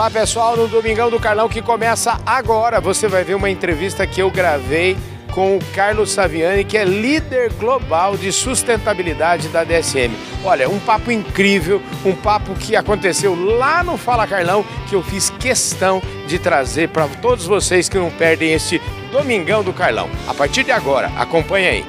[0.00, 4.22] Olá pessoal, no Domingão do Carlão que começa agora, você vai ver uma entrevista que
[4.22, 4.96] eu gravei
[5.30, 10.10] com o Carlos Saviani, que é líder global de sustentabilidade da DSM.
[10.42, 15.28] Olha, um papo incrível, um papo que aconteceu lá no Fala Carlão, que eu fiz
[15.28, 18.80] questão de trazer para todos vocês que não perdem este
[19.12, 20.08] Domingão do Carlão.
[20.26, 21.86] A partir de agora, acompanhe aí.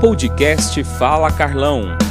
[0.00, 2.07] Podcast Fala Carlão.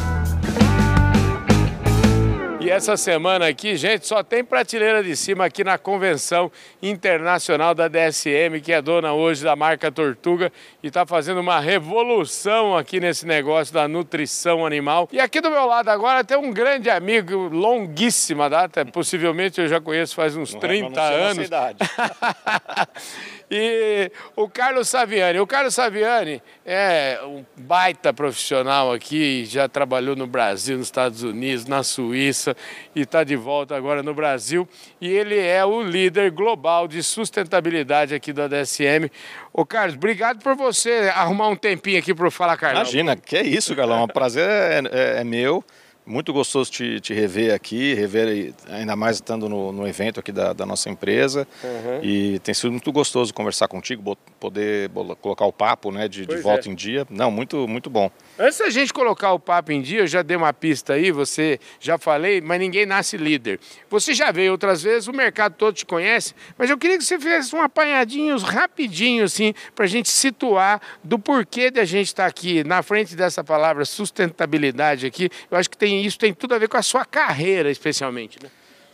[2.78, 8.61] Essa semana aqui, gente, só tem prateleira de cima aqui na Convenção Internacional da DSM,
[8.64, 13.74] que é dona hoje da marca Tortuga e está fazendo uma revolução aqui nesse negócio
[13.74, 15.10] da nutrição animal.
[15.11, 19.82] E aqui do meu lado agora tem um grande amigo, longuíssima data, possivelmente eu já
[19.82, 21.50] conheço faz uns não 30 é, anos.
[23.50, 25.39] E o Carlos Saviani.
[25.39, 31.65] O Carlos Saviani é um baita profissional aqui, já trabalhou no Brasil, nos Estados Unidos,
[31.65, 32.55] na Suíça
[32.94, 34.67] e está de volta agora no Brasil.
[35.00, 39.09] E ele é o líder global de sustentabilidade aqui da DSM.
[39.53, 42.81] Ô Carlos, obrigado por você arrumar um tempinho aqui para o Fala Carlão.
[42.81, 44.03] Imagina, que é isso, Carlão.
[44.03, 45.63] O prazer é, é, é meu.
[46.08, 50.53] Muito gostoso te, te, rever aqui, rever ainda mais estando no, no evento aqui da,
[50.53, 51.45] da nossa empresa.
[51.61, 52.00] Uhum.
[52.02, 54.89] E tem sido muito gostoso conversar contigo, poder
[55.21, 56.71] colocar o papo né, de, de volta é.
[56.71, 57.05] em dia.
[57.09, 58.11] Não, muito, muito bom.
[58.38, 61.59] Antes da gente colocar o papo em dia, eu já dei uma pista aí, você
[61.79, 63.59] já falei, mas ninguém nasce líder.
[63.89, 67.17] Você já veio outras vezes, o mercado todo te conhece, mas eu queria que você
[67.17, 72.23] fizesse um apanhadinho rapidinho, assim, para a gente situar do porquê de a gente estar
[72.23, 75.29] tá aqui na frente dessa palavra sustentabilidade aqui.
[75.49, 78.38] Eu acho que tem, isso tem tudo a ver com a sua carreira, especialmente.
[78.41, 78.49] Né?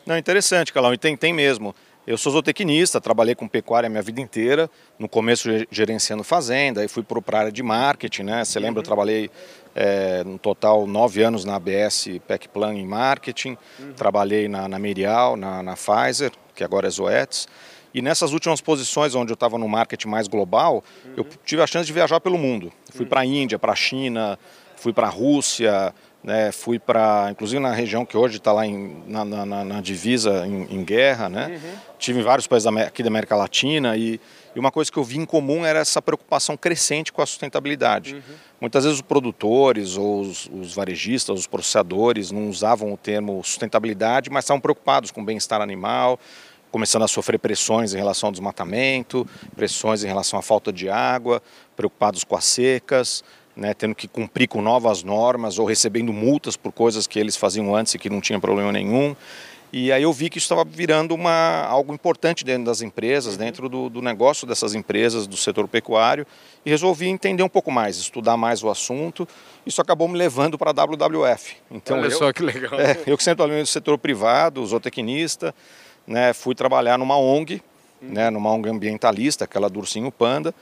[0.05, 1.75] Não, interessante, Calão, e tem, tem mesmo.
[2.05, 4.69] Eu sou zootecnista, trabalhei com pecuária a minha vida inteira.
[4.99, 8.43] No começo gerenciando fazenda, aí fui para a área de marketing, né?
[8.43, 9.31] Você lembra, eu trabalhei
[9.73, 12.09] é, no total nove anos na ABS
[12.51, 13.57] Plan em marketing.
[13.79, 13.93] Uhum.
[13.93, 17.47] Trabalhei na, na Merial, na, na, Pfizer, que agora é Zoetis.
[17.93, 21.13] E nessas últimas posições, onde eu estava no marketing mais global, uhum.
[21.15, 22.73] eu tive a chance de viajar pelo mundo.
[22.91, 24.37] Fui para a Índia, para a China,
[24.75, 29.03] fui para a Rússia, né, fui para, inclusive na região que hoje está lá em,
[29.05, 31.47] na, na, na, divisa em, em guerra, né?
[31.61, 31.75] Uhum.
[31.99, 34.21] Tive em vários países aqui da América Latina e,
[34.55, 38.15] e, uma coisa que eu vi em comum era essa preocupação crescente com a sustentabilidade.
[38.15, 38.21] Uhum.
[38.61, 44.29] Muitas vezes os produtores ou os, os, varejistas, os processadores não usavam o termo sustentabilidade,
[44.29, 46.17] mas estavam preocupados com o bem-estar animal,
[46.71, 51.43] começando a sofrer pressões em relação ao desmatamento, pressões em relação à falta de água,
[51.75, 53.23] preocupados com as secas
[53.55, 57.75] né, tendo que cumprir com novas normas ou recebendo multas por coisas que eles faziam
[57.75, 59.15] antes e que não tinha problema nenhum.
[59.75, 63.67] E aí eu vi que isso estava virando uma, algo importante dentro das empresas, dentro
[63.67, 66.27] do, do, negócio dessas empresas, do setor pecuário,
[66.63, 69.27] e resolvi entender um pouco mais, estudar mais o assunto.
[69.65, 71.55] Isso acabou me levando para a WWF.
[71.71, 72.79] Então, Olha eu, só que legal.
[72.79, 75.55] É, eu que sempre trabalhei no setor privado, zootecnista,
[76.05, 77.59] né, fui trabalhar numa ONG,
[77.99, 80.53] né, numa ONG ambientalista, aquela do Ursinho Panda,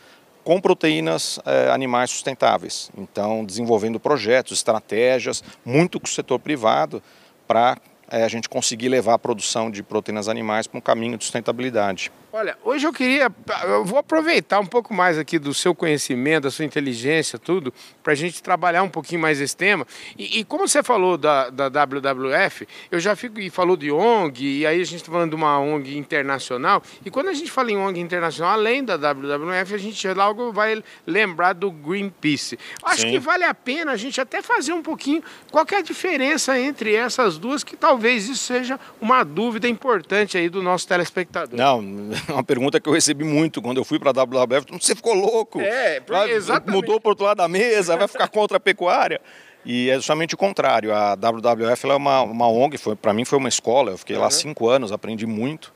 [0.43, 2.91] com proteínas é, animais sustentáveis.
[2.97, 7.01] Então, desenvolvendo projetos, estratégias, muito com o setor privado,
[7.47, 7.77] para
[8.09, 12.11] é, a gente conseguir levar a produção de proteínas animais para um caminho de sustentabilidade.
[12.33, 13.29] Olha, hoje eu queria,
[13.65, 18.13] eu vou aproveitar um pouco mais aqui do seu conhecimento, da sua inteligência, tudo, para
[18.13, 19.85] a gente trabalhar um pouquinho mais esse tema.
[20.17, 24.59] E, e, como você falou da, da WWF, eu já fico e falou de ONG,
[24.59, 26.81] e aí a gente está falando de uma ONG internacional.
[27.05, 30.81] E quando a gente fala em ONG internacional, além da WWF, a gente logo vai
[31.05, 32.57] lembrar do Greenpeace.
[32.81, 33.11] Acho Sim.
[33.11, 35.21] que vale a pena a gente até fazer um pouquinho
[35.51, 40.47] qual é a diferença entre essas duas, que talvez isso seja uma dúvida importante aí
[40.47, 41.57] do nosso telespectador.
[41.57, 44.65] Não uma pergunta que eu recebi muito quando eu fui para a WWF.
[44.79, 45.59] Você ficou louco?
[45.59, 46.75] É, exatamente.
[46.75, 49.19] Mudou para o outro lado da mesa, vai ficar contra a pecuária.
[49.65, 50.93] E é justamente o contrário.
[50.93, 53.91] A WWF é uma, uma ONG, para mim foi uma escola.
[53.91, 54.21] Eu fiquei uhum.
[54.23, 55.73] lá cinco anos, aprendi muito.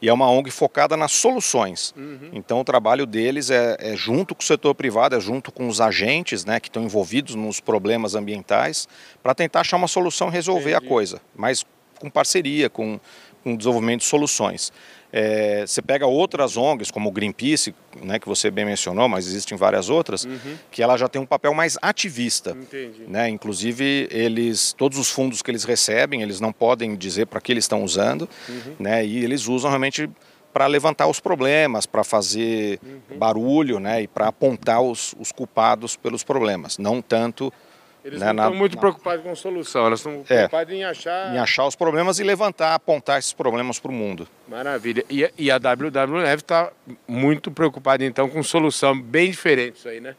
[0.00, 1.92] E é uma ONG focada nas soluções.
[1.96, 2.30] Uhum.
[2.32, 5.80] Então o trabalho deles é, é, junto com o setor privado, é junto com os
[5.80, 8.88] agentes né, que estão envolvidos nos problemas ambientais,
[9.22, 10.86] para tentar achar uma solução e resolver Entendi.
[10.86, 11.20] a coisa.
[11.34, 11.64] Mas
[11.98, 13.00] com parceria, com,
[13.42, 14.72] com desenvolvimento de soluções.
[15.12, 19.56] É, você pega outras ONGs, como o Greenpeace, né, que você bem mencionou, mas existem
[19.56, 20.56] várias outras, uhum.
[20.70, 22.50] que ela já tem um papel mais ativista.
[22.50, 23.04] Entendi.
[23.08, 23.28] Né?
[23.28, 27.64] Inclusive, eles, todos os fundos que eles recebem, eles não podem dizer para que eles
[27.64, 28.74] estão usando, uhum.
[28.78, 30.08] né, e eles usam realmente
[30.52, 33.18] para levantar os problemas, para fazer uhum.
[33.18, 37.52] barulho né, e para apontar os, os culpados pelos problemas, não tanto
[38.08, 38.80] eles né, não estão muito na...
[38.80, 41.34] preocupados com solução, elas estão é, preocupadas em achar...
[41.34, 44.28] Em achar os problemas e levantar, apontar esses problemas para o mundo.
[44.48, 45.04] Maravilha.
[45.08, 46.72] E, e a WWF está
[47.06, 50.14] muito preocupada então com solução bem diferente isso aí, né?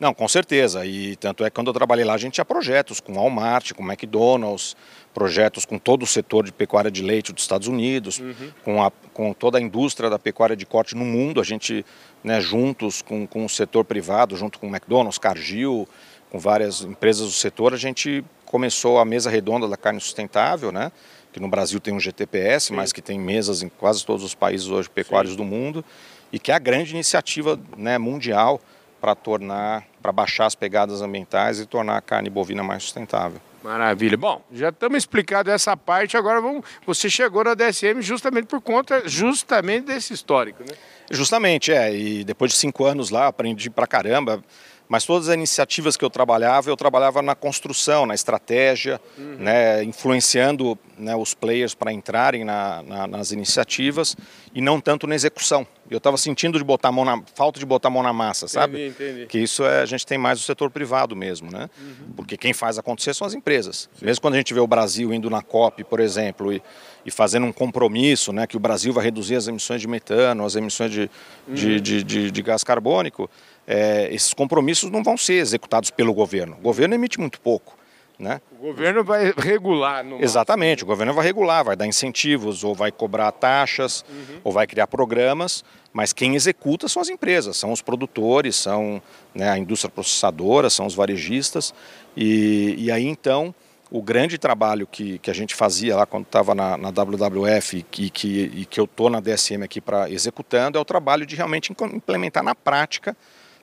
[0.00, 0.86] Não, com certeza.
[0.86, 3.84] E tanto é que quando eu trabalhei lá, a gente tinha projetos com Walmart, com
[3.84, 4.74] McDonald's,
[5.12, 8.50] projetos com todo o setor de pecuária de leite dos Estados Unidos, uhum.
[8.64, 11.38] com, a, com toda a indústria da pecuária de corte no mundo.
[11.38, 11.84] A gente,
[12.24, 15.86] né, juntos com, com o setor privado, junto com o McDonald's, Cargill,
[16.30, 20.90] com várias empresas do setor, a gente começou a mesa redonda da carne sustentável, né?
[21.32, 22.74] que no Brasil tem um GTPS, Sim.
[22.74, 25.38] mas que tem mesas em quase todos os países hoje pecuários Sim.
[25.38, 25.84] do mundo,
[26.32, 28.60] e que é a grande iniciativa né, mundial
[29.00, 33.40] para tornar, para baixar as pegadas ambientais e tornar a carne bovina mais sustentável.
[33.62, 34.16] Maravilha.
[34.16, 39.06] Bom, já estamos explicado essa parte, agora vamos, você chegou na DSM justamente por conta
[39.06, 40.74] justamente desse histórico, né?
[41.10, 41.94] Justamente, é.
[41.94, 44.42] E depois de cinco anos lá, aprendi pra caramba.
[44.90, 49.36] Mas todas as iniciativas que eu trabalhava, eu trabalhava na construção, na estratégia, uhum.
[49.38, 54.16] né, influenciando né, os players para entrarem na, na, nas iniciativas
[54.52, 55.64] e não tanto na execução.
[55.88, 58.88] Eu estava sentindo de botar mão na falta de botar a mão na massa, sabe?
[58.88, 59.26] Entendi, entendi.
[59.26, 61.70] Que isso é a gente tem mais o setor privado mesmo, né?
[61.80, 62.12] Uhum.
[62.16, 63.88] Porque quem faz acontecer são as empresas.
[63.94, 64.06] Sim.
[64.06, 66.60] Mesmo quando a gente vê o Brasil indo na COP, por exemplo, e,
[67.04, 70.56] e, fazendo um compromisso, né, que o Brasil vai reduzir as emissões de metano, as
[70.56, 71.10] emissões de,
[71.48, 71.54] uhum.
[71.54, 73.28] de, de, de, de gás carbônico
[73.70, 76.56] é, esses compromissos não vão ser executados pelo governo.
[76.58, 77.78] O governo emite muito pouco.
[78.18, 78.40] Né?
[78.52, 80.04] O governo vai regular.
[80.20, 84.40] Exatamente, o governo vai regular, vai dar incentivos, ou vai cobrar taxas, uhum.
[84.44, 89.00] ou vai criar programas, mas quem executa são as empresas, são os produtores, são
[89.34, 91.72] né, a indústria processadora, são os varejistas.
[92.14, 93.54] E, e aí então
[93.90, 97.82] o grande trabalho que, que a gente fazia lá quando estava na, na, WWF e
[97.82, 101.34] que, que, e que eu estou na DSM aqui para executando é o trabalho de
[101.34, 103.16] realmente implementar na prática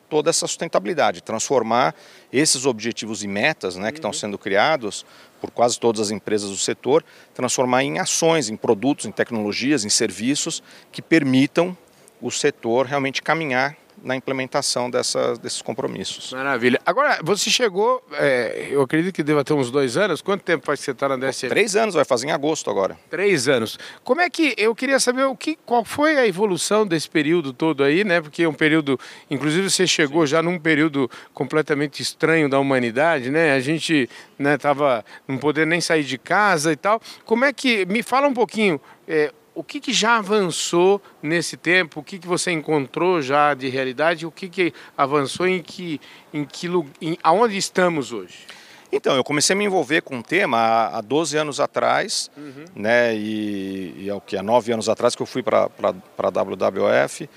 [0.10, 1.94] toda essa sustentabilidade, transformar
[2.32, 4.14] esses objetivos e metas né, que estão uhum.
[4.14, 5.06] sendo criados
[5.40, 7.04] por quase todas as empresas do setor,
[7.34, 11.78] transformar em ações, em produtos, em tecnologias, em serviços que permitam
[12.22, 16.32] o setor realmente caminhar na implementação dessa, desses compromissos.
[16.34, 16.80] Maravilha.
[16.86, 20.22] Agora, você chegou, é, eu acredito que deva ter uns dois anos.
[20.22, 21.50] Quanto tempo faz que você está na DSM?
[21.50, 22.98] Três anos, vai fazer em agosto agora.
[23.10, 23.78] Três anos.
[24.04, 27.84] Como é que, eu queria saber o que, qual foi a evolução desse período todo
[27.84, 28.22] aí, né?
[28.22, 29.00] Porque é um período,
[29.30, 30.32] inclusive você chegou Sim.
[30.32, 33.54] já num período completamente estranho da humanidade, né?
[33.54, 34.10] A gente
[34.40, 37.02] estava né, não podendo nem sair de casa e tal.
[37.26, 42.00] Como é que, me fala um pouquinho, é, o que, que, já avançou nesse tempo?
[42.00, 44.24] O que, que você encontrou já de realidade?
[44.24, 46.00] O que, que avançou em que,
[46.32, 46.68] em que
[47.02, 48.46] em, aonde estamos hoje?
[48.92, 52.66] Então, eu comecei a me envolver com o tema há, há 12 anos atrás, uhum.
[52.76, 53.16] né?
[53.16, 57.28] E, e é o que há nove anos atrás que eu fui para a WWF.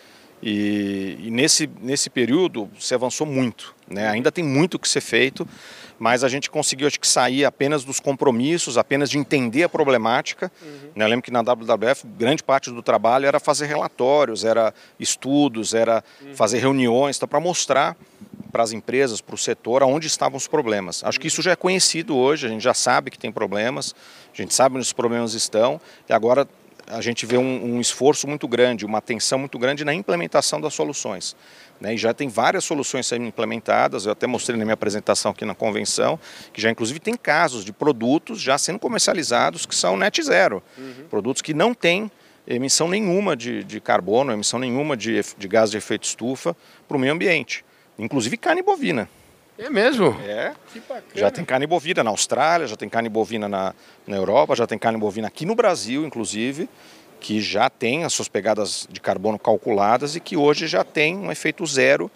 [0.43, 4.09] E, e, nesse, nesse período se avançou muito, né?
[4.09, 5.49] Ainda tem muito que ser feito,
[6.01, 10.51] mas a gente conseguiu acho que sair apenas dos compromissos, apenas de entender a problemática.
[10.63, 10.91] Uhum.
[10.97, 11.05] Né?
[11.05, 16.03] Eu lembro que na WWF grande parte do trabalho era fazer relatórios, era estudos, era
[16.23, 16.35] uhum.
[16.35, 17.99] fazer reuniões, tá, para mostrar
[18.51, 21.05] para as empresas, para o setor, aonde estavam os problemas.
[21.05, 23.95] Acho que isso já é conhecido hoje, a gente já sabe que tem problemas,
[24.33, 26.49] a gente sabe onde os problemas estão, e agora
[26.93, 30.75] a gente vê um, um esforço muito grande, uma atenção muito grande na implementação das
[30.75, 31.37] soluções.
[31.81, 35.45] Né, e já tem várias soluções sendo implementadas, eu até mostrei na minha apresentação aqui
[35.45, 36.19] na convenção,
[36.53, 40.63] que já inclusive tem casos de produtos já sendo comercializados que são net zero.
[40.77, 41.07] Uhum.
[41.09, 42.11] Produtos que não têm
[42.47, 46.55] emissão nenhuma de, de carbono, emissão nenhuma de, de gás de efeito estufa
[46.87, 47.65] para o meio ambiente.
[47.99, 49.09] Inclusive carne bovina.
[49.61, 50.19] É mesmo?
[50.23, 50.55] É.
[51.15, 53.75] Já tem carne bovina na Austrália, já tem carne bovina na,
[54.07, 56.67] na Europa, já tem carne bovina aqui no Brasil, inclusive
[57.21, 61.31] que já tem as suas pegadas de carbono calculadas e que hoje já tem um
[61.31, 62.11] efeito zero,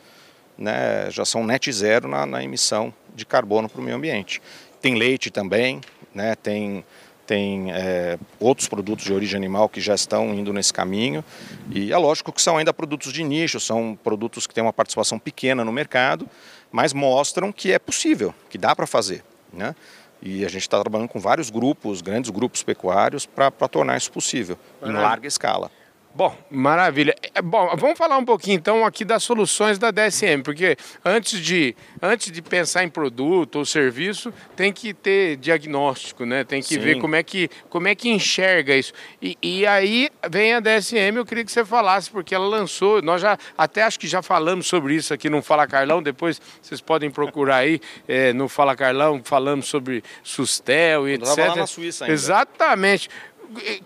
[0.57, 4.41] né, já são net zero na, na emissão de carbono para o meio ambiente.
[4.81, 5.83] Tem leite também,
[6.15, 6.83] né, tem,
[7.27, 11.23] tem é, outros produtos de origem animal que já estão indo nesse caminho.
[11.71, 15.19] E é lógico que são ainda produtos de nicho, são produtos que têm uma participação
[15.19, 16.27] pequena no mercado,
[16.75, 19.23] mas mostram que é possível, que dá para fazer.
[19.53, 19.77] Né?
[20.21, 24.59] E a gente está trabalhando com vários grupos, grandes grupos pecuários, para tornar isso possível,
[24.81, 24.99] Maravilha.
[24.99, 25.71] em larga escala.
[26.15, 27.13] Bom, maravilha.
[27.35, 31.75] É, bom, vamos falar um pouquinho então aqui das soluções da DSM, porque antes de,
[32.01, 36.45] antes de pensar em produto ou serviço, tem que ter diagnóstico, né?
[36.45, 36.79] Tem que Sim.
[36.79, 38.93] ver como é que, como é que enxerga isso.
[39.21, 43.21] E, e, aí vem a DSM, eu queria que você falasse, porque ela lançou, nós
[43.21, 47.11] já até acho que já falamos sobre isso aqui no Fala Carlão, depois vocês podem
[47.11, 51.39] procurar aí é, no Fala Carlão, falamos sobre Sustel e etc.
[51.39, 52.15] Lá na Suíça ainda.
[52.15, 53.11] Exatamente.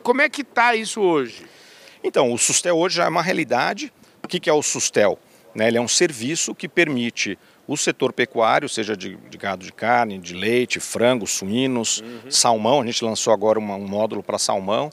[0.02, 1.57] Como é que está isso hoje?
[2.02, 3.92] Então, o Sustel hoje já é uma realidade.
[4.22, 5.18] O que é o Sustel?
[5.54, 9.72] Né, ele é um serviço que permite o setor pecuário, seja de, de gado de
[9.72, 12.30] carne, de leite, frango, suínos, uhum.
[12.30, 12.80] salmão.
[12.80, 14.90] A gente lançou agora uma, um módulo para salmão,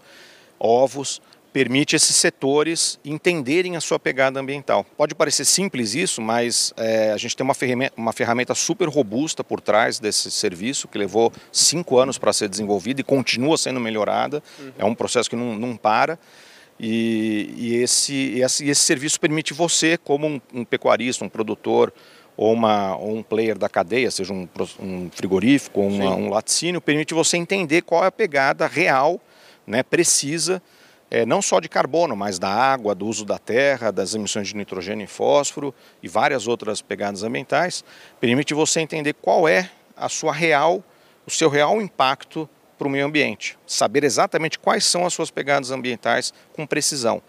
[0.59, 1.21] ovos,
[1.53, 4.85] permite esses setores entenderem a sua pegada ambiental.
[4.97, 9.41] Pode parecer simples isso, mas é, a gente tem uma ferramenta, uma ferramenta super robusta
[9.41, 14.43] por trás desse serviço, que levou cinco anos para ser desenvolvida e continua sendo melhorada.
[14.59, 14.71] Uhum.
[14.77, 16.19] É um processo que não, não para.
[16.79, 21.93] E, e, esse, esse, esse, serviço permite você, como um, um pecuarista, um produtor,
[22.37, 24.47] ou, uma, ou um player da cadeia, seja um,
[24.79, 29.21] um frigorífico ou uma, um laticínio, permite você entender qual é a pegada real,
[29.65, 30.61] né, precisa,
[31.09, 34.55] é, não só de carbono, mas da água, do uso da terra, das emissões de
[34.55, 37.85] nitrogênio e fósforo e várias outras pegadas ambientais,
[38.19, 40.83] permite você entender qual é a sua real,
[41.25, 45.71] o seu real impacto para o meio ambiente, saber exatamente quais são as suas pegadas
[45.71, 47.21] ambientais com precisão.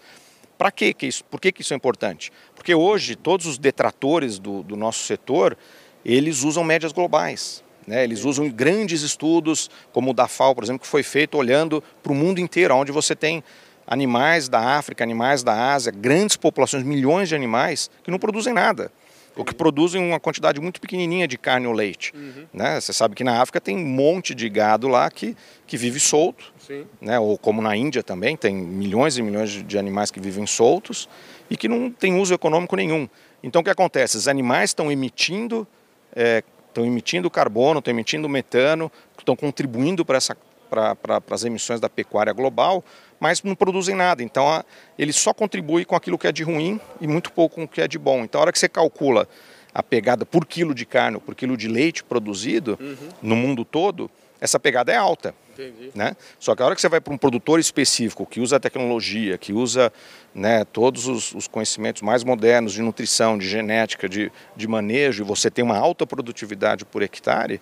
[0.57, 1.23] Para que isso?
[1.25, 2.31] Por que, que isso é importante?
[2.55, 5.57] Porque hoje todos os detratores do, do nosso setor
[6.03, 7.63] eles usam médias globais.
[7.85, 8.03] Né?
[8.03, 12.11] Eles usam grandes estudos, como o da FAO, por exemplo, que foi feito olhando para
[12.11, 13.43] o mundo inteiro, onde você tem
[13.85, 18.91] animais da África, animais da Ásia, grandes populações, milhões de animais que não produzem nada.
[19.37, 22.11] Ou que produzem uma quantidade muito pequenininha de carne ou leite.
[22.15, 22.45] Uhum.
[22.51, 22.81] Né?
[22.81, 26.51] Você sabe que na África tem um monte de gado lá que, que vive solto.
[26.99, 27.19] Né?
[27.19, 31.07] Ou como na Índia também, tem milhões e milhões de animais que vivem soltos
[31.49, 33.07] e que não tem uso econômico nenhum.
[33.43, 34.17] Então o que acontece?
[34.17, 35.67] Os animais estão emitindo,
[36.15, 40.35] é, estão emitindo carbono, estão emitindo metano, estão contribuindo para essa
[40.69, 42.83] para as emissões da pecuária global,
[43.19, 44.23] mas não produzem nada.
[44.23, 44.63] Então, a,
[44.97, 47.81] ele só contribui com aquilo que é de ruim e muito pouco com o que
[47.81, 48.23] é de bom.
[48.23, 49.27] Então, a hora que você calcula
[49.73, 53.09] a pegada por quilo de carne, por quilo de leite produzido uhum.
[53.21, 54.09] no mundo todo,
[54.39, 55.33] essa pegada é alta.
[55.53, 55.91] Entendi.
[55.95, 56.15] Né?
[56.39, 59.37] Só que a hora que você vai para um produtor específico que usa a tecnologia,
[59.37, 59.91] que usa
[60.33, 65.25] né, todos os, os, conhecimentos mais modernos de nutrição, de genética, de, de manejo, e
[65.25, 67.59] você tem uma alta produtividade por hectare,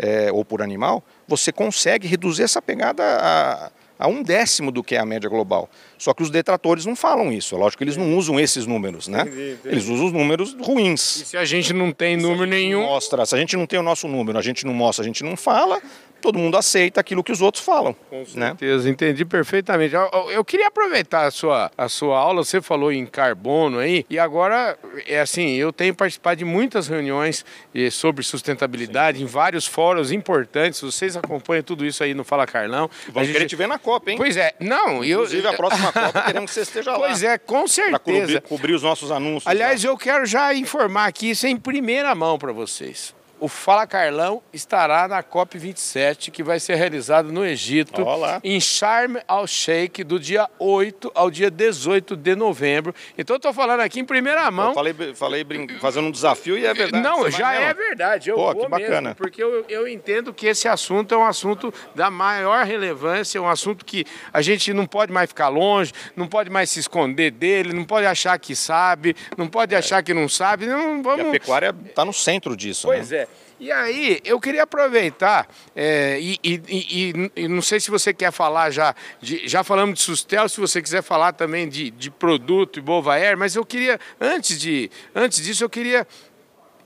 [0.00, 4.96] é, ou por animal, você consegue reduzir essa pegada a, a um décimo do que
[4.96, 5.68] é a média global.
[6.00, 7.54] Só que os detratores não falam isso.
[7.54, 9.20] É lógico que eles não usam esses números, né?
[9.20, 9.68] Entendi, entendi.
[9.68, 11.20] Eles usam os números ruins.
[11.20, 12.80] E se a gente não tem número nenhum.
[12.84, 15.22] Mostra, se a gente não tem o nosso número, a gente não mostra, a gente
[15.22, 15.78] não fala,
[16.20, 17.94] todo mundo aceita aquilo que os outros falam.
[18.08, 18.48] Com né?
[18.48, 18.90] certeza, né?
[18.90, 19.94] entendi perfeitamente.
[19.94, 24.18] Eu, eu, queria aproveitar a sua, a sua aula, você falou em carbono aí, e
[24.18, 29.24] agora, é assim, eu tenho participado de muitas reuniões eh, sobre sustentabilidade Sim.
[29.24, 32.90] em vários fóruns importantes, vocês acompanham tudo isso aí no Fala Carlão.
[33.08, 33.32] Vamos gente...
[33.32, 34.16] querer te ver na Copa, hein?
[34.16, 35.20] Pois é, não, eu...
[35.20, 36.98] Inclusive a próxima Copa queremos que você esteja lá.
[36.98, 37.90] Pois é, com certeza.
[37.90, 39.46] Para cobrir, cobrir, os nossos anúncios.
[39.46, 39.90] Aliás, lá.
[39.90, 45.08] eu quero já informar aqui isso em primeira mão para vocês o Fala Carlão estará
[45.08, 48.38] na COP27, que vai ser realizada no Egito, Olá.
[48.44, 52.94] em Sharm el-Sheikh, do dia 8 ao dia 18 de novembro.
[53.16, 54.68] Então, eu estou falando aqui em primeira mão.
[54.68, 55.46] Eu falei, falei
[55.80, 57.02] fazendo um desafio e é verdade.
[57.02, 58.28] Não, já é verdade.
[58.28, 59.00] Eu Pô, vou que bacana.
[59.00, 63.48] Mesmo, porque eu, eu entendo que esse assunto é um assunto da maior relevância, um
[63.48, 67.72] assunto que a gente não pode mais ficar longe, não pode mais se esconder dele,
[67.72, 69.78] não pode achar que sabe, não pode é.
[69.78, 70.66] achar que não sabe.
[70.66, 71.24] Não, vamos...
[71.24, 72.86] E a pecuária está no centro disso.
[72.86, 73.18] Pois né?
[73.18, 73.29] é.
[73.60, 78.32] E aí, eu queria aproveitar, é, e, e, e, e, não sei se você quer
[78.32, 82.78] falar já, de, já falamos de Sustel, se você quiser falar também de, de produto
[82.78, 86.06] e Bovaer, mas eu queria, antes, de, antes disso, eu queria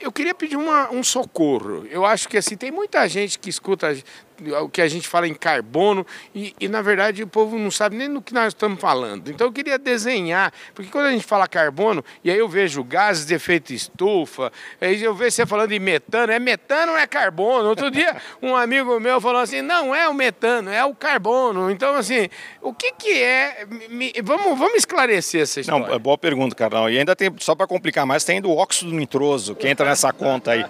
[0.01, 1.87] eu queria pedir uma, um socorro.
[1.89, 3.97] Eu acho que assim, tem muita gente que escuta
[4.63, 7.97] o que a gente fala em carbono e, e, na verdade o povo não sabe
[7.97, 9.31] nem do que nós estamos falando.
[9.31, 13.27] Então eu queria desenhar, porque quando a gente fala carbono, e aí eu vejo gases
[13.27, 17.69] de efeito estufa, aí eu vejo você falando de metano, é metano ou é carbono?
[17.69, 21.71] Outro dia um amigo meu falou assim, não é o metano, é o carbono.
[21.71, 22.29] Então assim,
[22.61, 23.67] o que que é?
[23.89, 25.87] Me, vamos, vamos esclarecer essa história.
[25.87, 26.89] Não, é boa pergunta, Carlão.
[26.91, 30.53] E ainda tem, só para complicar mais, tem do óxido nitroso, que entra nessa conta
[30.53, 30.65] aí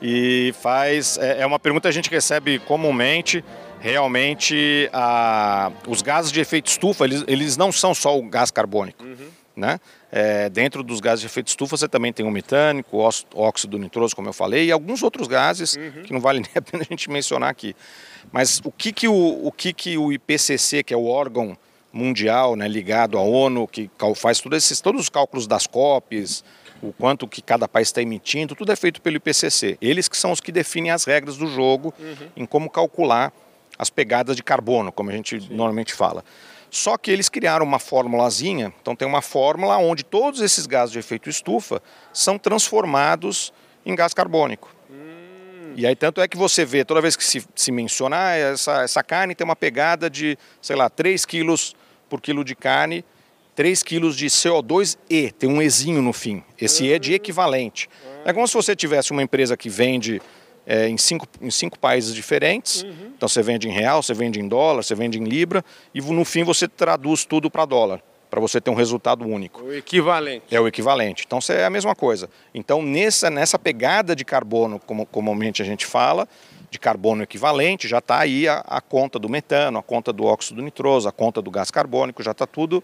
[0.00, 1.18] e faz.
[1.18, 3.44] É, é uma pergunta que a gente recebe comumente.
[3.78, 9.04] Realmente, a, os gases de efeito estufa, eles, eles não são só o gás carbônico.
[9.04, 9.28] Uhum.
[9.54, 9.78] Né?
[10.10, 14.14] É, dentro dos gases de efeito estufa você também tem o metânico, o óxido nitroso,
[14.14, 16.02] como eu falei, e alguns outros gases uhum.
[16.02, 17.76] que não vale nem a pena a gente mencionar aqui.
[18.32, 21.56] Mas o que, que, o, o, que, que o IPCC, que é o órgão
[21.92, 26.44] mundial né, ligado à ONU, que faz todos, esses, todos os cálculos das COPs,
[26.82, 29.78] o quanto que cada país está emitindo, tudo é feito pelo IPCC.
[29.80, 32.28] Eles que são os que definem as regras do jogo uhum.
[32.36, 33.32] em como calcular
[33.78, 35.48] as pegadas de carbono, como a gente Sim.
[35.50, 36.24] normalmente fala.
[36.70, 40.98] Só que eles criaram uma formulazinha, então tem uma fórmula onde todos esses gases de
[40.98, 41.80] efeito estufa
[42.12, 43.52] são transformados
[43.84, 44.74] em gás carbônico.
[44.90, 45.74] Hum.
[45.76, 48.82] E aí tanto é que você vê, toda vez que se, se menciona, ah, essa,
[48.82, 51.74] essa carne tem uma pegada de, sei lá, 3 quilos
[52.08, 53.04] por quilo de carne,
[53.56, 56.44] 3 quilos de CO2 e, tem um Ezinho no fim.
[56.60, 57.88] Esse E é de equivalente.
[58.24, 60.20] É como se você tivesse uma empresa que vende
[60.66, 62.82] é, em, cinco, em cinco países diferentes.
[62.82, 63.12] Uhum.
[63.16, 66.24] Então você vende em real, você vende em dólar, você vende em libra e no
[66.24, 69.62] fim você traduz tudo para dólar para você ter um resultado único.
[69.62, 70.54] O equivalente.
[70.54, 71.24] É o equivalente.
[71.26, 72.28] Então é a mesma coisa.
[72.52, 76.28] Então nessa, nessa pegada de carbono, como comumente a gente fala,
[76.70, 80.60] de carbono equivalente, já está aí a, a, conta do metano, a conta do óxido
[80.60, 82.82] nitroso, a conta do gás carbônico, já está tudo,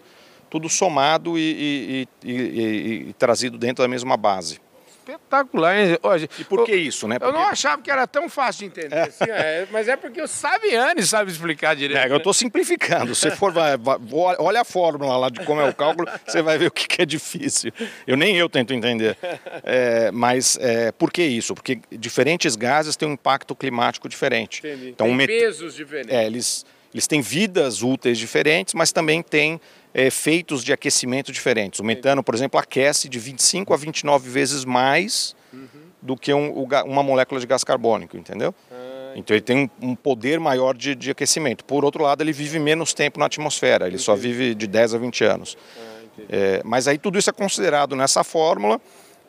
[0.53, 4.61] tudo somado e, e, e, e trazido dentro da mesma base
[5.03, 5.97] espetacular, hein?
[6.01, 7.19] Hoje, e por que isso, né?
[7.19, 7.35] Porque...
[7.35, 8.95] Eu não achava que era tão fácil de entender.
[8.95, 9.01] É.
[9.01, 11.99] Assim, é, mas é porque o Saviani sabe explicar direito.
[11.99, 13.13] É, eu estou simplificando.
[13.13, 13.97] Se for, vai, vai,
[14.39, 17.01] olha a fórmula lá de como é o cálculo, você vai ver o que, que
[17.01, 17.73] é difícil.
[18.07, 19.17] Eu nem eu tento entender.
[19.63, 21.53] É, mas é, por que isso?
[21.53, 24.59] Porque diferentes gases têm um impacto climático diferente.
[24.59, 24.89] Entendi.
[24.91, 25.27] Então, Tem met...
[25.27, 26.15] pesos diferentes.
[26.15, 29.59] É, eles, eles têm vidas úteis diferentes, mas também têm
[29.93, 31.79] efeitos de aquecimento diferentes.
[31.79, 35.67] O metano, por exemplo, aquece de 25 a 29 vezes mais uhum.
[36.01, 38.53] do que um, uma molécula de gás carbônico, entendeu?
[38.71, 41.63] Ah, então ele tem um, um poder maior de, de, aquecimento.
[41.63, 44.03] Por outro lado, ele vive menos tempo na atmosfera, ele entendi.
[44.03, 45.57] só vive de 10 a 20 anos.
[45.77, 48.81] Ah, é, mas aí tudo isso é considerado nessa fórmula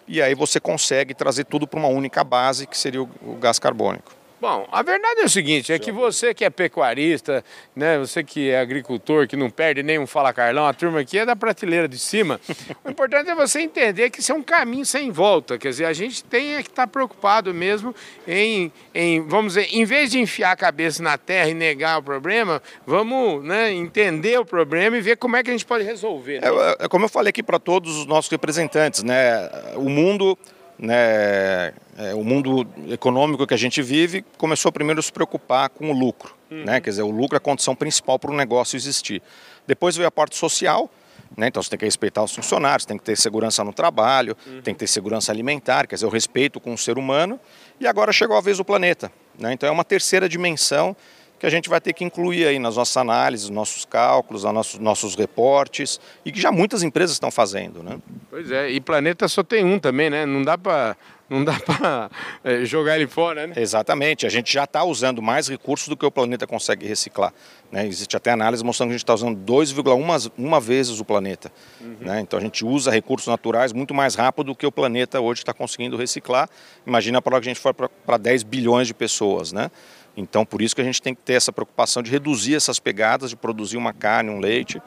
[0.06, 3.58] e aí você consegue trazer tudo para uma única base, que seria o, o gás
[3.58, 4.23] carbônico.
[4.44, 7.42] Bom, a verdade é o seguinte, é que você que é pecuarista,
[7.74, 11.24] né, você que é agricultor, que não perde nenhum Fala Carlão, a turma aqui é
[11.24, 12.38] da prateleira de cima.
[12.84, 15.94] o importante é você entender que isso é um caminho sem volta, quer dizer, a
[15.94, 17.94] gente tem que estar preocupado mesmo
[18.28, 22.02] em, em, vamos dizer, em vez de enfiar a cabeça na terra e negar o
[22.02, 26.42] problema, vamos né, entender o problema e ver como é que a gente pode resolver.
[26.42, 26.48] Né?
[26.48, 30.36] É, é como eu falei aqui para todos os nossos representantes, né, o mundo
[30.78, 35.90] né, é, o mundo econômico que a gente vive começou primeiro a se preocupar com
[35.90, 36.34] o lucro.
[36.50, 36.64] Uhum.
[36.64, 36.80] Né?
[36.80, 39.22] Quer dizer, o lucro é a condição principal para o negócio existir.
[39.66, 40.90] Depois veio a parte social,
[41.36, 41.48] né?
[41.48, 44.60] então você tem que respeitar os funcionários, tem que ter segurança no trabalho, uhum.
[44.62, 47.38] tem que ter segurança alimentar, quer dizer, o respeito com o ser humano.
[47.80, 49.10] E agora chegou a vez do planeta.
[49.38, 49.52] Né?
[49.52, 50.96] Então é uma terceira dimensão
[51.38, 55.14] que a gente vai ter que incluir aí nas nossas análises, nossos cálculos, nossos, nossos
[55.14, 57.82] reportes, e que já muitas empresas estão fazendo.
[57.82, 57.98] Né?
[58.30, 60.24] Pois é, e planeta só tem um também, né?
[60.24, 60.96] Não dá para
[61.28, 62.10] não dá para
[62.42, 63.54] é, jogar ele fora, né?
[63.56, 64.26] Exatamente.
[64.26, 67.32] A gente já está usando mais recursos do que o planeta consegue reciclar.
[67.72, 67.86] Né?
[67.86, 71.50] Existe até análise mostrando que a gente está usando 2,1 uma vezes o planeta.
[71.80, 71.96] Uhum.
[72.00, 72.20] Né?
[72.20, 75.54] Então a gente usa recursos naturais muito mais rápido do que o planeta hoje está
[75.54, 76.48] conseguindo reciclar.
[76.86, 79.70] Imagina para que a gente for para 10 bilhões de pessoas, né?
[80.16, 83.30] Então, por isso que a gente tem que ter essa preocupação de reduzir essas pegadas,
[83.30, 84.80] de produzir uma carne, um leite,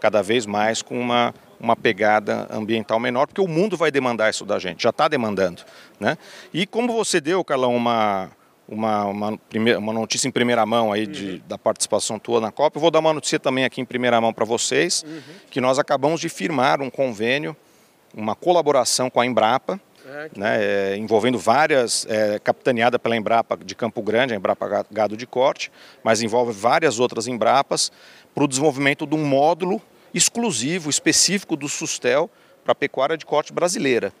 [0.00, 4.44] cada vez mais com uma, uma pegada ambiental menor, porque o mundo vai demandar isso
[4.44, 5.62] da gente, já está demandando.
[5.98, 6.18] Né?
[6.52, 8.30] E como você deu, Carlão, uma,
[8.68, 11.40] uma, uma, primeira, uma notícia em primeira mão aí de, uhum.
[11.48, 14.32] da participação tua na Copa, eu vou dar uma notícia também aqui em primeira mão
[14.32, 15.20] para vocês, uhum.
[15.50, 17.56] que nós acabamos de firmar um convênio,
[18.14, 23.74] uma colaboração com a Embrapa, é, né, é, envolvendo várias, é, capitaneada pela Embrapa de
[23.74, 27.90] Campo Grande, a Embrapa Gado de Corte, mas envolve várias outras Embrapas,
[28.34, 29.80] para o desenvolvimento de um módulo
[30.12, 32.28] exclusivo, específico do Sustel
[32.64, 34.12] para a pecuária de corte brasileira,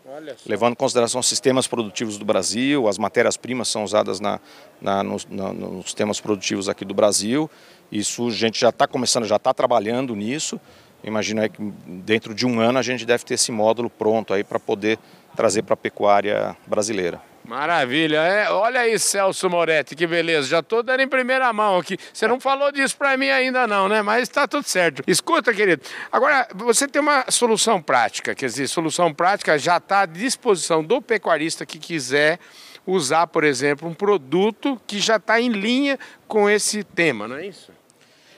[0.46, 4.38] levando em consideração os sistemas produtivos do Brasil, as matérias-primas são usadas na,
[4.80, 7.50] na, nos, na, nos sistemas produtivos aqui do Brasil,
[7.90, 10.60] isso a gente já está começando, já está trabalhando nisso,
[11.02, 14.44] imagino aí que dentro de um ano a gente deve ter esse módulo pronto aí
[14.44, 14.98] para poder
[15.36, 17.20] trazer para a pecuária brasileira.
[17.44, 18.18] Maravilha.
[18.18, 20.48] É, olha aí, Celso Moretti, que beleza.
[20.48, 21.98] Já estou dando em primeira mão aqui.
[22.12, 24.00] Você não falou disso para mim ainda não, né?
[24.00, 25.02] Mas está tudo certo.
[25.06, 25.82] Escuta, querido.
[26.10, 28.34] Agora, você tem uma solução prática.
[28.34, 32.38] Quer dizer, solução prática já está à disposição do pecuarista que quiser
[32.86, 37.46] usar, por exemplo, um produto que já está em linha com esse tema, não é
[37.46, 37.72] isso?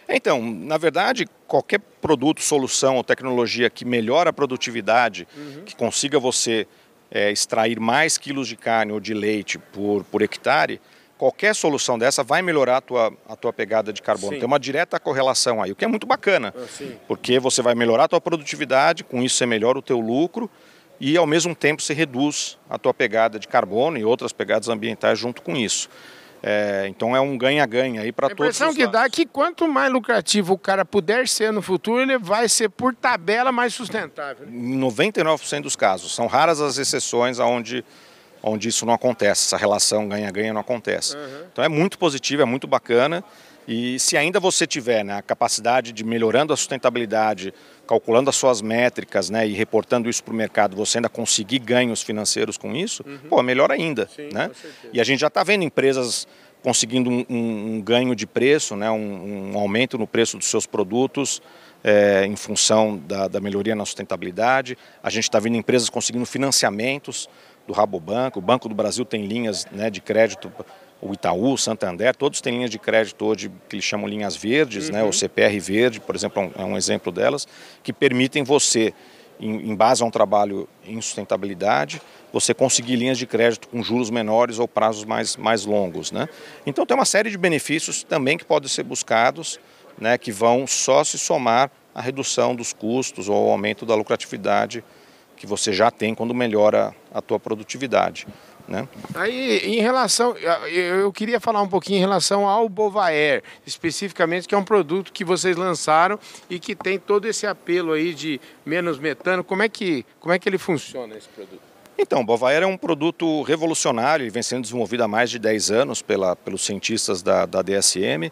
[0.09, 5.63] Então, na verdade, qualquer produto, solução ou tecnologia que melhora a produtividade, uhum.
[5.65, 6.67] que consiga você
[7.11, 10.81] é, extrair mais quilos de carne ou de leite por, por hectare,
[11.17, 14.33] qualquer solução dessa vai melhorar a tua, a tua pegada de carbono.
[14.35, 14.39] Sim.
[14.39, 18.05] Tem uma direta correlação aí, o que é muito bacana, ah, porque você vai melhorar
[18.05, 20.51] a tua produtividade, com isso você melhora o teu lucro
[21.01, 25.19] e ao mesmo tempo você reduz a tua pegada de carbono e outras pegadas ambientais
[25.19, 25.89] junto com isso.
[26.43, 28.41] É, então é um ganha-ganha aí para todos.
[28.41, 32.01] A impressão que dá é que quanto mais lucrativo o cara puder ser no futuro,
[32.01, 34.47] ele vai ser por tabela mais sustentável.
[34.49, 36.15] Em 99% dos casos.
[36.15, 37.85] São raras as exceções onde,
[38.43, 41.17] onde isso não acontece, essa relação ganha-ganha não acontece.
[41.17, 41.47] Uhum.
[41.53, 43.25] Então é muito positivo, é muito bacana.
[43.67, 47.53] E se ainda você tiver né, a capacidade de melhorando a sustentabilidade,
[47.87, 52.03] calculando as suas métricas né, e reportando isso para o mercado, você ainda conseguir ganhos
[52.03, 53.19] financeiros com isso, uhum.
[53.29, 54.09] pô, melhor ainda.
[54.15, 54.51] Sim, né?
[54.93, 56.29] E a gente já está vendo empresas
[56.63, 60.67] conseguindo um, um, um, ganho de preço, né, um, um, aumento no preço dos seus
[60.67, 61.41] produtos
[61.85, 64.77] é, em função da, da melhoria na sustentabilidade.
[65.03, 67.29] A gente está vendo empresas conseguindo financiamentos
[67.67, 70.53] do Rabobanco, o Banco do Brasil tem linhas né, de crédito,
[71.01, 74.89] o Itaú, o Santander, todos têm linhas de crédito hoje que eles chamam linhas verdes,
[74.89, 74.95] uhum.
[74.95, 77.47] né, o CPR verde, por exemplo, é um, é um exemplo delas,
[77.83, 78.95] que permitem você,
[79.39, 82.01] em, em base a um trabalho em sustentabilidade,
[82.33, 86.11] você conseguir linhas de crédito com juros menores ou prazos mais, mais longos.
[86.11, 86.29] Né?
[86.67, 89.61] Então tem uma série de benefícios também que podem ser buscados,
[89.99, 94.85] né, que vão só se somar à redução dos custos ou ao aumento da lucratividade
[95.37, 98.27] que você já tem quando melhora a tua produtividade.
[98.69, 98.89] Né?
[99.15, 104.59] Aí, em relação, eu queria falar um pouquinho em relação ao Bovaer, especificamente, que é
[104.59, 106.19] um produto que vocês lançaram
[106.51, 109.45] e que tem todo esse apelo aí de menos metano.
[109.45, 111.61] Como é que, como é que ele funciona esse produto?
[111.99, 115.71] Então, o Bovaer é um produto revolucionário, ele vem sendo desenvolvido há mais de 10
[115.71, 118.31] anos pela, pelos cientistas da, da DSM.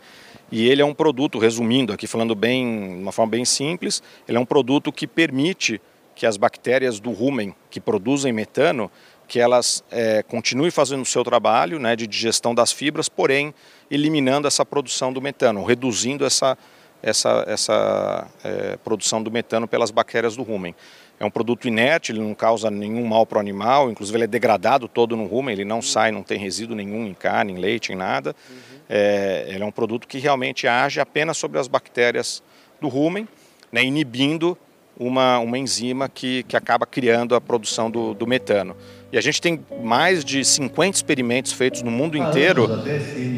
[0.53, 4.37] E ele é um produto, resumindo aqui, falando bem, de uma forma bem simples, ele
[4.37, 5.81] é um produto que permite
[6.14, 8.90] que as bactérias do rumen que produzem metano,
[9.27, 13.55] que elas é, continuem fazendo o seu trabalho né, de digestão das fibras, porém
[13.91, 16.57] eliminando essa produção do metano, reduzindo essa,
[17.03, 20.75] essa, essa é, produção do metano pelas bactérias do rumen.
[21.19, 24.27] É um produto inerte, ele não causa nenhum mal para o animal, inclusive ele é
[24.29, 27.93] degradado todo no rumen, ele não sai, não tem resíduo nenhum em carne, em leite,
[27.93, 28.35] em nada.
[28.51, 28.79] Uhum.
[28.89, 32.43] É, ele é um produto que realmente age apenas sobre as bactérias
[32.81, 33.29] do rumen,
[33.71, 34.59] né, inibindo
[34.99, 38.77] uma, uma enzima que, que acaba criando a produção do, do metano.
[39.13, 42.69] E a gente tem mais de 50 experimentos feitos no mundo inteiro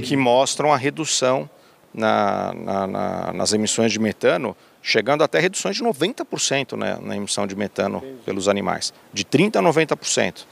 [0.04, 1.48] que mostram a redução
[1.92, 7.46] na, na, na, nas emissões de metano, chegando até reduções de 90% né, na emissão
[7.46, 10.44] de metano pelos animais, de 30% a 90%.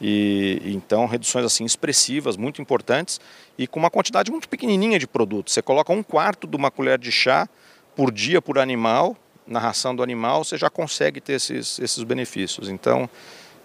[0.00, 3.20] E, então, reduções assim expressivas, muito importantes,
[3.56, 5.50] e com uma quantidade muito pequenininha de produto.
[5.50, 7.48] Você coloca um quarto de uma colher de chá
[7.94, 12.68] por dia por animal na ração do animal, você já consegue ter esses, esses benefícios.
[12.68, 13.08] Então,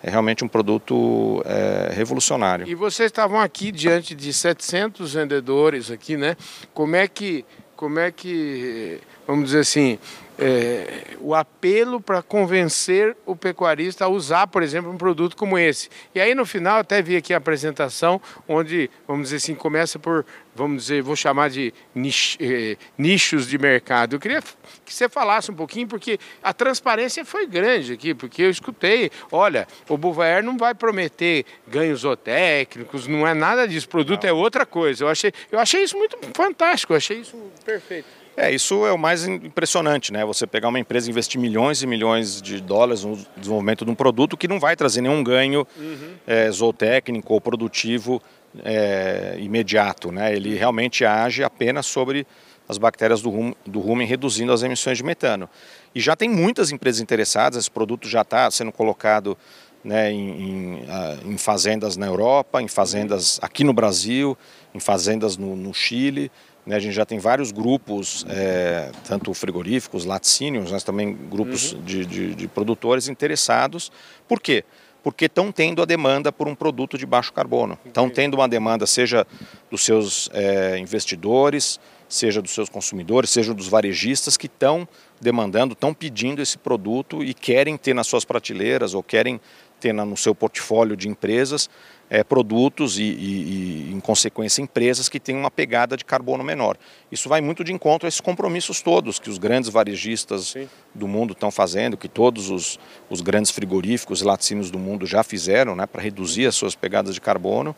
[0.02, 2.68] é realmente um produto é, revolucionário.
[2.68, 6.38] E vocês estavam aqui diante de 700 vendedores aqui, né?
[6.74, 10.00] Como é que, como é que, vamos dizer assim,
[10.40, 15.90] é, o apelo para convencer o pecuarista a usar, por exemplo, um produto como esse.
[16.16, 20.26] E aí no final até vi aqui a apresentação onde, vamos dizer assim, começa por,
[20.56, 24.16] vamos dizer, vou chamar de nich, eh, nichos de mercado.
[24.16, 24.42] Eu queria
[24.86, 29.68] que você falasse um pouquinho, porque a transparência foi grande aqui, porque eu escutei, olha,
[29.90, 34.30] o Buvaer não vai prometer ganhos zootécnicos, não é nada disso, o produto não.
[34.30, 35.04] é outra coisa.
[35.04, 38.08] Eu achei, eu achei isso muito fantástico, eu achei isso perfeito.
[38.38, 40.24] É, isso é o mais impressionante, né?
[40.26, 43.96] Você pegar uma empresa e investir milhões e milhões de dólares no desenvolvimento de um
[43.96, 46.14] produto que não vai trazer nenhum ganho uhum.
[46.26, 48.22] é, zootécnico ou produtivo
[48.64, 50.34] é, imediato, né?
[50.34, 52.26] Ele realmente age apenas sobre
[52.68, 55.50] as bactérias do, rum, do rumen, reduzindo as emissões de metano.
[55.94, 59.36] E já tem muitas empresas interessadas, esse produto já está sendo colocado
[59.84, 60.86] né, em, em,
[61.26, 64.38] em, fazendas na Europa, em fazendas aqui no Brasil,
[64.74, 66.32] em fazendas no, no Chile.
[66.70, 71.82] Né, a gente já tem vários grupos, é, tanto frigoríficos, laticínios, mas também grupos uhum.
[71.82, 73.92] de, de, de, produtores interessados.
[74.28, 74.64] Por quê?
[75.02, 77.76] Porque estão tendo a demanda por um produto de baixo carbono.
[77.84, 79.26] Estão tendo uma demanda, seja
[79.72, 84.88] dos seus é, investidores, seja dos seus consumidores, seja dos varejistas que estão
[85.20, 89.42] demandando, estão pedindo esse produto e querem ter nas suas prateleiras ou querem
[89.80, 91.68] ter no seu portfólio de empresas
[92.10, 96.78] é, produtos e, e, e, em consequência, empresas que têm uma pegada de carbono menor.
[97.12, 100.68] Isso vai muito de encontro a esses compromissos todos que os grandes varejistas Sim.
[100.94, 105.24] do mundo estão fazendo, que todos os, os grandes frigoríficos e laticínios do mundo já
[105.24, 107.76] fizeram né, para reduzir as suas pegadas de carbono.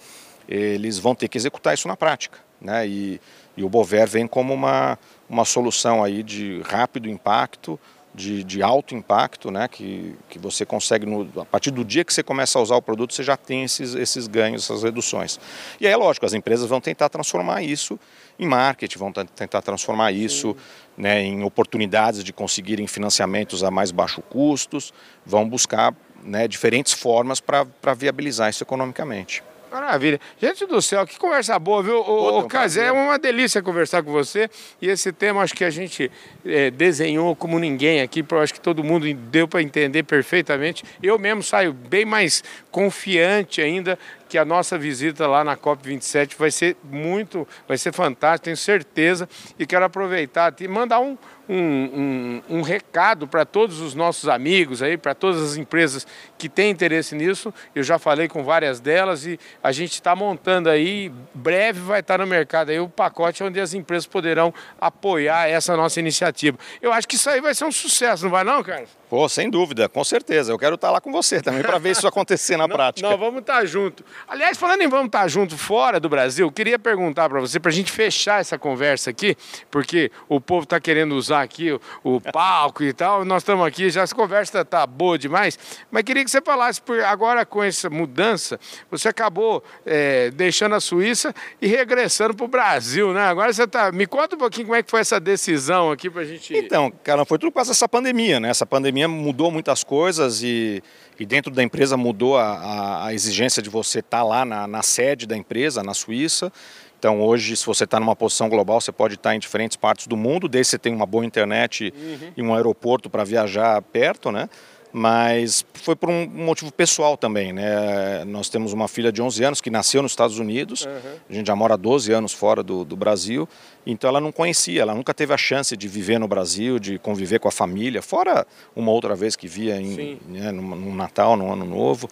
[0.47, 2.39] Eles vão ter que executar isso na prática.
[2.59, 2.87] Né?
[2.87, 3.21] E,
[3.57, 4.97] e o Bover vem como uma,
[5.29, 7.79] uma solução aí de rápido impacto,
[8.13, 12.13] de, de, alto impacto, né, que, que você consegue, no, a partir do dia que
[12.13, 15.39] você começa a usar o produto, você já tem esses, esses ganhos, essas reduções.
[15.80, 18.00] E aí é lógico, as empresas vão tentar transformar isso
[18.38, 20.56] em marketing, vão tentar transformar isso
[20.97, 24.93] né, em oportunidades de conseguirem financiamentos a mais baixo custos,
[25.26, 29.43] vão buscar né, diferentes formas para viabilizar isso economicamente.
[29.71, 30.19] Maravilha.
[30.41, 32.01] Gente do céu, que conversa boa, viu?
[32.01, 34.49] O, o Casé, é uma delícia conversar com você.
[34.81, 36.12] E esse tema acho que a gente
[36.45, 40.84] é, desenhou como ninguém aqui, acho que todo mundo deu para entender perfeitamente.
[41.01, 43.97] Eu mesmo saio bem mais confiante ainda
[44.31, 49.27] que a nossa visita lá na COP27 vai ser muito, vai ser fantástica, tenho certeza.
[49.59, 51.17] E quero aproveitar e mandar um,
[51.49, 56.47] um, um, um recado para todos os nossos amigos aí, para todas as empresas que
[56.47, 57.53] têm interesse nisso.
[57.75, 62.19] Eu já falei com várias delas e a gente está montando aí, breve vai estar
[62.19, 66.57] no mercado aí o pacote onde as empresas poderão apoiar essa nossa iniciativa.
[66.81, 69.00] Eu acho que isso aí vai ser um sucesso, não vai não, Carlos?
[69.12, 70.54] Pô, sem dúvida, com certeza.
[70.54, 73.10] Eu quero estar lá com você também para ver isso acontecer na prática.
[73.10, 74.06] Nós vamos estar junto.
[74.26, 77.74] Aliás, falando em vamos estar junto fora do Brasil, queria perguntar para você, para a
[77.74, 79.36] gente fechar essa conversa aqui,
[79.69, 83.89] porque o povo está querendo usar aqui o, o palco e tal, nós estamos aqui,
[83.89, 85.60] já essa conversa está boa demais,
[85.91, 88.58] mas queria que você falasse, por agora com essa mudança,
[88.89, 93.26] você acabou é, deixando a Suíça e regressando para o Brasil, né?
[93.26, 93.91] Agora você está...
[93.91, 96.56] Me conta um pouquinho como é que foi essa decisão aqui para a gente...
[96.56, 98.47] Então, cara, foi tudo por causa dessa pandemia, né?
[98.47, 100.83] Essa pandemia pandemia mudou muitas coisas e,
[101.19, 104.67] e dentro da empresa mudou a, a, a exigência de você estar tá lá na,
[104.67, 106.51] na sede da empresa, na Suíça.
[106.99, 110.05] Então hoje, se você está numa posição global, você pode estar tá em diferentes partes
[110.05, 112.31] do mundo, desde você tem uma boa internet uhum.
[112.37, 114.49] e um aeroporto para viajar perto, né?
[114.93, 118.25] Mas foi por um motivo pessoal também, né?
[118.25, 120.91] Nós temos uma filha de 11 anos que nasceu nos Estados Unidos, uhum.
[121.30, 123.47] a gente já mora 12 anos fora do, do, Brasil,
[123.86, 127.39] então ela não conhecia, ela nunca teve a chance de viver no Brasil, de conviver
[127.39, 131.51] com a família, fora uma outra vez que via em, né, no, no, Natal, no
[131.51, 132.10] Ano Novo.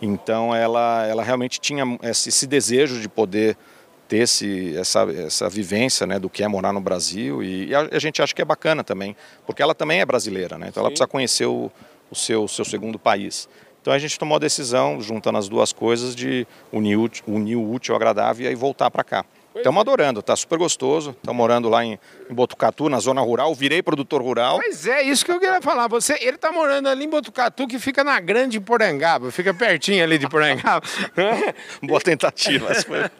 [0.00, 3.56] Então ela, ela realmente tinha esse, esse desejo de poder
[4.06, 7.88] ter esse, essa, essa vivência né, do que é morar no Brasil e, e a,
[7.92, 9.14] a, gente acha que é bacana também,
[9.44, 10.68] porque ela também é brasileira, né?
[10.68, 10.86] então Sim.
[10.86, 11.70] ela precisa conhecer o,
[12.10, 13.48] o seu, seu segundo país.
[13.80, 17.94] Então a gente tomou a decisão, juntando as duas coisas, de unir, unir o útil
[17.94, 19.24] ao agradável e voltar para cá.
[19.58, 21.10] Estamos adorando, tá super gostoso.
[21.10, 21.98] Estamos morando lá em,
[22.30, 23.54] em, Botucatu, na zona rural.
[23.54, 24.58] Virei produtor rural.
[24.62, 25.88] Pois é, isso que eu queria falar.
[25.88, 30.18] Você, ele está morando ali em Botucatu, que fica na Grande Porangaba, fica pertinho ali
[30.18, 30.86] de Porangaba.
[31.82, 32.68] Boa tentativa.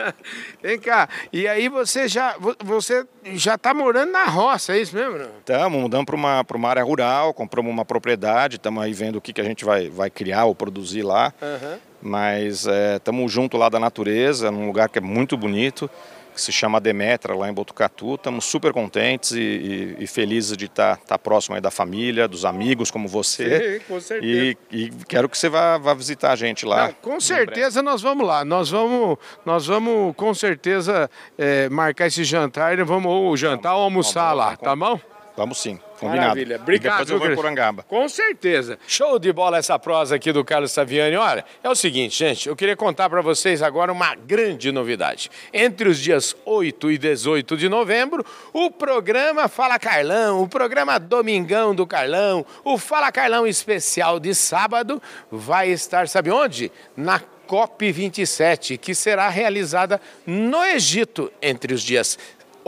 [0.62, 5.18] Vem cá, e aí você já você já está morando na roça, é isso mesmo?
[5.38, 9.32] Estamos, mudando para uma, uma área rural, compramos uma propriedade, estamos aí vendo o que,
[9.32, 11.32] que a gente vai, vai criar ou produzir lá.
[11.40, 11.78] Uhum.
[12.00, 15.90] Mas estamos é, junto lá da natureza, num lugar que é muito bonito
[16.38, 18.14] que se chama Demetra, lá em Botucatu.
[18.14, 22.44] Estamos super contentes e, e, e felizes de estar tá, tá próximo da família, dos
[22.44, 23.80] amigos como você.
[23.80, 24.32] Sim, com certeza.
[24.32, 26.86] E, e quero que você vá, vá visitar a gente lá.
[26.86, 28.44] Não, com certeza nós vamos lá.
[28.44, 32.76] Nós vamos, nós vamos com certeza é, marcar esse jantar.
[32.84, 35.00] Vamos ou jantar ou almoçar vamos, lá, tá bom?
[35.36, 35.80] Vamos sim.
[35.98, 36.28] Combinado.
[36.28, 36.56] Maravilha.
[36.56, 36.94] Obrigado.
[36.94, 37.82] E depois eu vou em Porangaba.
[37.82, 38.78] Com certeza.
[38.86, 41.16] Show de bola essa prosa aqui do Carlos Saviani.
[41.16, 45.30] Olha, é o seguinte, gente, eu queria contar para vocês agora uma grande novidade.
[45.52, 51.74] Entre os dias 8 e 18 de novembro, o programa Fala Carlão, o programa Domingão
[51.74, 56.70] do Carlão, o Fala Carlão especial de sábado vai estar, sabe onde?
[56.96, 62.18] Na COP27, que será realizada no Egito entre os dias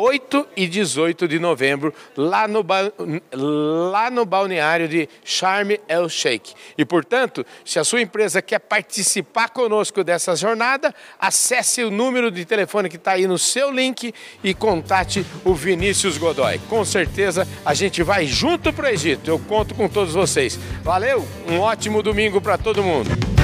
[0.01, 2.65] 8 e 18 de novembro, lá no,
[3.33, 6.55] lá no balneário de Sharm el Sheikh.
[6.79, 12.47] E, portanto, se a sua empresa quer participar conosco dessa jornada, acesse o número de
[12.47, 16.59] telefone que está aí no seu link e contate o Vinícius Godoy.
[16.69, 19.31] Com certeza a gente vai junto para o Egito.
[19.31, 20.59] Eu conto com todos vocês.
[20.83, 23.40] Valeu, um ótimo domingo para todo mundo.